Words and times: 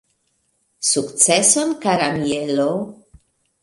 Sukceson 0.89 1.69
kara 1.83 2.09
Mielo! 2.21 2.71